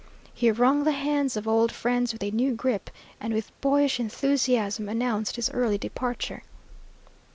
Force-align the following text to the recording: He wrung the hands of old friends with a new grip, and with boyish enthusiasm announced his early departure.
He 0.33 0.49
wrung 0.49 0.83
the 0.83 0.93
hands 0.93 1.37
of 1.37 1.47
old 1.47 1.71
friends 1.71 2.11
with 2.11 2.23
a 2.23 2.31
new 2.31 2.55
grip, 2.55 2.89
and 3.19 3.35
with 3.35 3.51
boyish 3.61 3.99
enthusiasm 3.99 4.89
announced 4.89 5.35
his 5.35 5.51
early 5.51 5.77
departure. 5.77 6.41